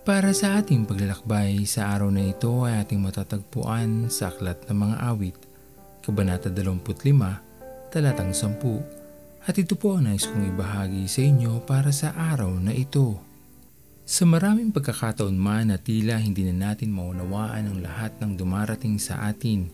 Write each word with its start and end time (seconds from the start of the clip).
Para 0.00 0.32
sa 0.32 0.56
ating 0.56 0.88
paglalakbay 0.88 1.68
sa 1.68 1.92
araw 1.92 2.08
na 2.08 2.24
ito 2.24 2.64
ay 2.64 2.80
ating 2.80 3.04
matatagpuan 3.04 4.08
sa 4.08 4.32
Aklat 4.32 4.64
ng 4.64 4.72
Mga 4.72 4.96
Awit, 4.96 5.36
Kabanata 6.00 6.48
25, 6.48 7.92
Talatang 7.92 8.32
10. 8.32 9.44
At 9.44 9.60
ito 9.60 9.76
po 9.76 10.00
ang 10.00 10.08
nais 10.08 10.24
kong 10.24 10.56
ibahagi 10.56 11.04
sa 11.04 11.20
inyo 11.20 11.60
para 11.68 11.92
sa 11.92 12.16
araw 12.16 12.48
na 12.48 12.72
ito. 12.72 13.20
Sa 14.08 14.24
maraming 14.24 14.72
pagkakataon 14.72 15.36
man 15.36 15.68
na 15.68 15.76
tila 15.76 16.16
hindi 16.16 16.48
na 16.48 16.72
natin 16.72 16.96
maunawaan 16.96 17.68
ang 17.68 17.84
lahat 17.84 18.16
ng 18.24 18.40
dumarating 18.40 18.96
sa 18.96 19.28
atin, 19.28 19.68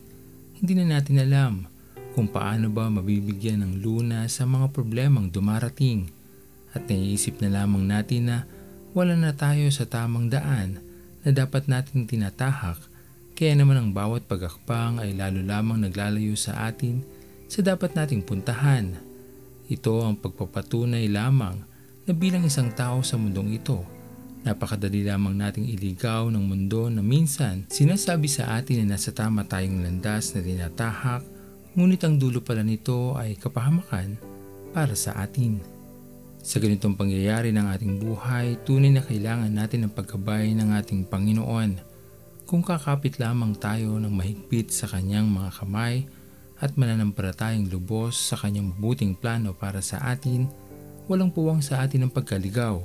hindi 0.59 0.75
na 0.75 0.99
natin 0.99 1.23
alam 1.23 1.71
kung 2.19 2.27
paano 2.27 2.67
ba 2.67 2.91
mabibigyan 2.91 3.63
ng 3.63 3.79
luna 3.79 4.27
sa 4.27 4.43
mga 4.43 4.75
problemang 4.75 5.31
dumarating 5.31 6.11
at 6.75 6.83
naiisip 6.91 7.39
na 7.39 7.63
lamang 7.63 7.87
natin 7.87 8.23
na 8.27 8.39
wala 8.93 9.19
na 9.19 9.35
tayo 9.35 9.67
sa 9.75 9.89
tamang 9.89 10.29
daan 10.29 10.79
na 11.27 11.31
dapat 11.35 11.67
nating 11.67 12.07
tinatahak 12.07 12.79
kaya 13.37 13.53
naman 13.53 13.77
ang 13.77 13.91
bawat 13.93 14.25
pagakpang 14.25 14.97
ay 14.97 15.13
lalo 15.13 15.45
lamang 15.45 15.85
naglalayo 15.85 16.33
sa 16.41 16.73
atin 16.73 17.05
sa 17.53 17.61
dapat 17.61 17.93
nating 17.93 18.25
puntahan. 18.25 18.97
Ito 19.69 20.09
ang 20.09 20.17
pagpapatunay 20.17 21.05
lamang 21.13 21.61
na 22.09 22.13
bilang 22.17 22.49
isang 22.49 22.73
tao 22.73 23.05
sa 23.05 23.21
mundong 23.21 23.53
ito, 23.53 23.85
napakadali 24.41 25.05
lamang 25.05 25.37
nating 25.37 25.69
iligaw 25.69 26.33
ng 26.33 26.41
mundo 26.49 26.89
na 26.89 27.05
minsan 27.05 27.69
sinasabi 27.69 28.25
sa 28.25 28.57
atin 28.57 28.89
na 28.89 28.97
nasa 28.97 29.13
tama 29.13 29.45
tayong 29.45 29.85
landas 29.85 30.33
na 30.33 30.41
tinatahak 30.41 31.21
ngunit 31.77 32.01
ang 32.09 32.17
dulo 32.17 32.41
pala 32.41 32.65
nito 32.65 33.21
ay 33.21 33.37
kapahamakan 33.37 34.17
para 34.73 34.97
sa 34.97 35.13
atin. 35.21 35.76
Sa 36.47 36.63
ganitong 36.63 36.95
pangyayari 36.95 37.51
ng 37.51 37.67
ating 37.75 37.99
buhay, 37.99 38.55
tunay 38.63 38.95
na 38.95 39.03
kailangan 39.03 39.51
natin 39.51 39.83
ang 39.83 39.93
pagkabay 39.99 40.55
ng 40.55 40.79
ating 40.79 41.03
Panginoon. 41.11 41.83
Kung 42.47 42.63
kakapit 42.63 43.19
lamang 43.19 43.59
tayo 43.59 43.99
ng 43.99 44.15
mahigpit 44.15 44.71
sa 44.71 44.87
kanyang 44.87 45.27
mga 45.27 45.51
kamay 45.59 46.07
at 46.63 46.79
mananampalatayang 46.79 47.67
lubos 47.67 48.31
sa 48.31 48.39
kanyang 48.39 48.71
mabuting 48.71 49.19
plano 49.19 49.59
para 49.59 49.83
sa 49.83 49.99
atin, 50.07 50.47
walang 51.11 51.35
puwang 51.35 51.59
sa 51.59 51.83
atin 51.83 52.07
ang 52.07 52.15
pagkaligaw. 52.15 52.79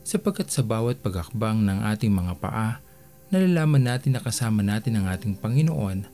Sapagkat 0.00 0.48
sa 0.48 0.64
bawat 0.64 1.04
pagakbang 1.04 1.60
ng 1.68 1.84
ating 1.92 2.08
mga 2.08 2.40
paa, 2.40 2.80
nalalaman 3.28 3.84
natin 3.84 4.16
na 4.16 4.24
kasama 4.24 4.64
natin 4.64 4.96
ang 4.96 5.12
ating 5.12 5.36
Panginoon 5.36 6.08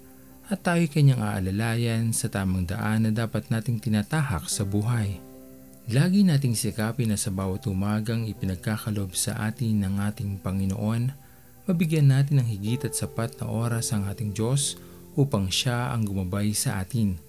at 0.50 0.59
tayo 0.66 0.83
kanyang 0.91 1.22
aalalayan 1.22 2.11
sa 2.11 2.27
tamang 2.27 2.66
daan 2.66 3.06
na 3.06 3.14
dapat 3.14 3.47
nating 3.47 3.78
tinatahak 3.78 4.50
sa 4.50 4.66
buhay. 4.66 5.22
Lagi 5.84 6.24
nating 6.24 6.56
sikapin 6.56 7.12
na 7.12 7.18
sa 7.20 7.28
bawat 7.28 7.68
umagang 7.68 8.24
ipinagkakalob 8.24 9.12
sa 9.12 9.36
atin 9.44 9.84
ng 9.84 10.00
ating 10.00 10.41
Panginoon, 10.41 11.12
mabigyan 11.68 12.08
natin 12.08 12.41
ng 12.41 12.48
higit 12.48 12.88
at 12.88 12.96
sapat 12.96 13.36
na 13.36 13.52
oras 13.52 13.92
ang 13.92 14.08
ating 14.08 14.32
Diyos 14.32 14.80
upang 15.12 15.52
siya 15.52 15.92
ang 15.92 16.08
gumabay 16.08 16.56
sa 16.56 16.80
atin. 16.80 17.20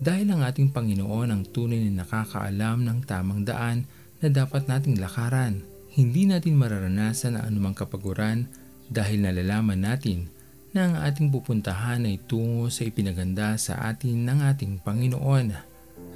Dahil 0.00 0.32
ang 0.32 0.40
ating 0.40 0.72
Panginoon 0.72 1.28
ang 1.28 1.44
tunay 1.44 1.76
na 1.92 2.00
nakakaalam 2.00 2.88
ng 2.88 2.98
tamang 3.04 3.44
daan 3.44 3.84
na 4.24 4.32
dapat 4.32 4.64
nating 4.64 4.96
lakaran. 4.96 5.60
Hindi 5.92 6.24
natin 6.24 6.56
mararanasan 6.56 7.36
ang 7.36 7.52
anumang 7.52 7.76
kapaguran 7.76 8.48
dahil 8.88 9.28
nalalaman 9.28 9.76
natin 9.76 10.32
na 10.72 10.88
ang 10.88 10.96
ating 11.04 11.28
pupuntahan 11.28 12.08
ay 12.08 12.16
tungo 12.24 12.72
sa 12.72 12.80
ipinaganda 12.80 13.60
sa 13.60 13.92
atin 13.92 14.24
ng 14.24 14.40
ating 14.56 14.80
Panginoon 14.80 15.52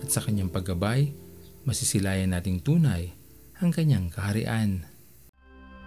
at 0.01 0.09
sa 0.09 0.25
kanyang 0.25 0.49
paggabay 0.49 1.24
masisilayan 1.65 2.37
nating 2.37 2.61
tunay 2.61 3.17
ang 3.59 3.73
kanyang 3.73 4.13
kaharian. 4.13 4.85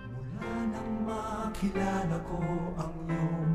Mula 0.10 0.54
nang 0.74 0.92
makilala 1.06 2.18
ko 2.26 2.40
ang 2.78 2.94
iyong 3.06 3.47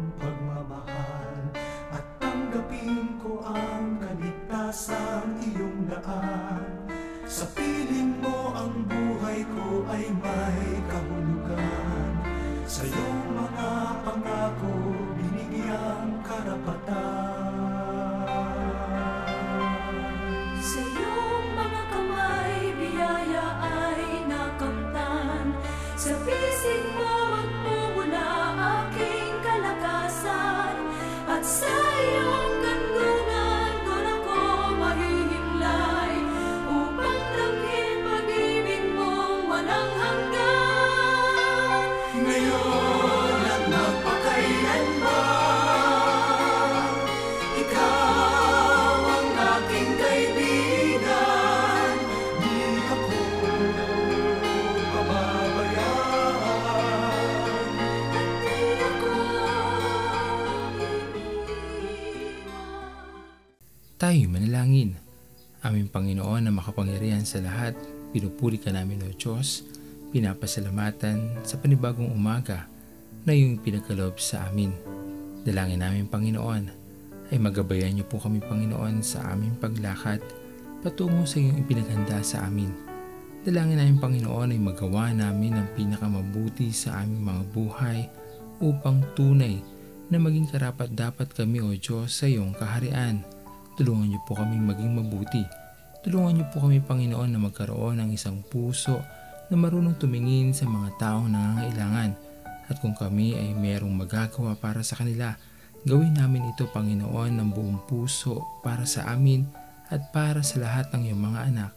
Sa 26.03 26.42
Tayo 64.03 64.27
manalangin. 64.27 64.99
Aming 65.63 65.87
Panginoon 65.87 66.43
na 66.43 66.51
makapangyarihan 66.51 67.23
sa 67.23 67.39
lahat, 67.39 67.79
pinupuri 68.11 68.59
ka 68.59 68.75
namin 68.75 68.99
o 69.07 69.15
Diyos, 69.15 69.63
pinapasalamatan 70.11 71.47
sa 71.47 71.55
panibagong 71.63 72.11
umaga 72.11 72.67
na 73.23 73.31
iyong 73.31 73.63
pinagkaloob 73.63 74.19
sa 74.19 74.51
amin. 74.51 74.75
Dalangin 75.47 75.87
namin 75.87 76.11
Panginoon 76.11 76.65
ay 77.31 77.39
magabayan 77.39 77.95
niyo 77.95 78.03
po 78.11 78.19
kami 78.19 78.43
Panginoon 78.43 79.07
sa 79.07 79.23
aming 79.31 79.55
paglakad 79.63 80.19
patungo 80.83 81.23
sa 81.23 81.39
iyong 81.39 81.63
ipinaghanda 81.63 82.27
sa 82.27 82.51
amin. 82.51 82.75
Dalangin 83.47 83.79
namin 83.79 84.03
Panginoon 84.03 84.51
ay 84.51 84.59
magawa 84.59 85.15
namin 85.15 85.63
ang 85.63 85.71
pinakamabuti 85.79 86.75
sa 86.75 87.07
aming 87.07 87.23
mga 87.23 87.43
buhay 87.55 87.99
upang 88.59 88.99
tunay 89.15 89.63
na 90.11 90.19
maging 90.19 90.51
karapat 90.51 90.91
dapat 90.91 91.31
kami 91.31 91.63
o 91.63 91.71
Diyos 91.79 92.19
sa 92.19 92.27
iyong 92.27 92.51
kaharian. 92.59 93.42
Tulungan 93.83 94.15
niyo 94.15 94.23
po 94.23 94.39
kaming 94.39 94.63
maging 94.63 94.95
mabuti. 94.95 95.43
Tulungan 96.07 96.39
niyo 96.39 96.47
po 96.55 96.63
kami 96.63 96.79
Panginoon 96.79 97.35
na 97.35 97.43
magkaroon 97.43 97.99
ng 97.99 98.15
isang 98.15 98.39
puso 98.47 99.03
na 99.51 99.59
marunong 99.59 99.99
tumingin 99.99 100.55
sa 100.55 100.71
mga 100.71 101.03
taong 101.03 101.27
nangangailangan 101.27 102.15
at 102.71 102.79
kung 102.79 102.95
kami 102.95 103.35
ay 103.35 103.51
mayroong 103.59 103.91
magagawa 103.91 104.55
para 104.55 104.87
sa 104.87 104.95
kanila, 104.95 105.35
gawin 105.83 106.15
namin 106.15 106.55
ito 106.55 106.71
Panginoon 106.71 107.35
ng 107.35 107.49
buong 107.51 107.83
puso 107.91 108.63
para 108.63 108.87
sa 108.87 109.11
amin 109.11 109.51
at 109.91 110.15
para 110.15 110.47
sa 110.47 110.63
lahat 110.63 110.87
ng 110.95 111.03
iyong 111.11 111.19
mga 111.19 111.41
anak 111.51 111.71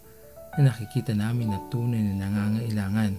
na 0.61 0.69
nakikita 0.69 1.17
namin 1.17 1.57
na 1.57 1.59
tunay 1.73 2.05
na 2.05 2.22
nangangailangan. 2.22 3.17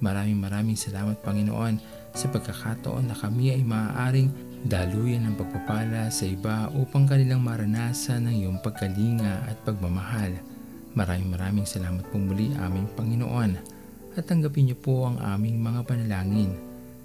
Maraming 0.00 0.40
maraming 0.40 0.80
salamat 0.80 1.20
Panginoon 1.20 1.76
sa 2.16 2.32
pagkakataon 2.32 3.04
na 3.04 3.12
kami 3.20 3.52
ay 3.52 3.60
maaaring 3.60 4.32
daluyan 4.64 5.28
ng 5.28 5.36
pagpapala 5.36 6.08
sa 6.08 6.24
iba 6.24 6.72
upang 6.72 7.04
kanilang 7.04 7.44
maranasan 7.44 8.24
ang 8.24 8.32
iyong 8.32 8.58
pagkalinga 8.64 9.44
at 9.44 9.60
pagmamahal. 9.60 10.32
Maraming 10.96 11.28
maraming 11.28 11.68
salamat 11.68 12.00
po 12.08 12.16
muli 12.16 12.48
aming 12.56 12.88
Panginoon 12.96 13.60
at 14.16 14.24
tanggapin 14.24 14.72
niyo 14.72 14.80
po 14.80 15.04
ang 15.04 15.20
aming 15.20 15.60
mga 15.60 15.84
panalangin. 15.84 16.56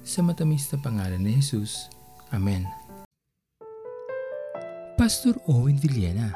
Sa 0.07 0.23
matamis 0.23 0.71
na 0.71 0.79
pangalan 0.79 1.19
ni 1.19 1.35
Jesus. 1.35 1.91
Amen. 2.31 2.63
Pastor 4.95 5.35
Owen 5.51 5.75
Villena, 5.75 6.31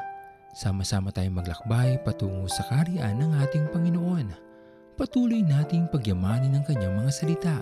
sama-sama 0.52 1.16
tayong 1.16 1.40
maglakbay 1.40 2.04
patungo 2.04 2.52
sa 2.52 2.68
kariyan 2.68 3.16
ng 3.16 3.32
ating 3.48 3.72
Panginoon. 3.72 4.28
Patuloy 5.00 5.40
nating 5.40 5.88
pagyamanin 5.88 6.60
ang 6.60 6.68
kanyang 6.68 7.00
mga 7.00 7.12
salita 7.16 7.58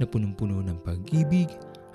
na 0.00 0.04
punong-puno 0.08 0.64
ng 0.64 0.80
pag-ibig 0.80 1.52